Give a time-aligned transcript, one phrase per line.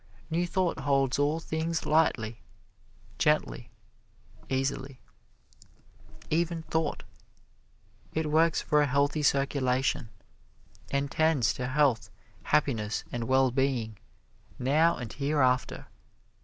[0.31, 2.41] New Thought holds all things lightly,
[3.19, 3.69] gently,
[4.49, 4.99] easily
[6.31, 7.03] even thought.
[8.11, 10.09] It works for a healthy circulation,
[10.89, 12.09] and tends to health,
[12.45, 13.99] happiness and well being
[14.57, 15.85] now and hereafter.